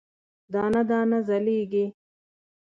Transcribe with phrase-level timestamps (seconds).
[0.53, 1.85] دانه، دانه ځلیږې